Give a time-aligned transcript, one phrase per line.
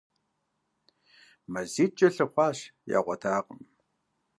[1.51, 2.57] МазитӀкӀэ лъыхъуащ,
[2.97, 3.59] ягъуэтакъым.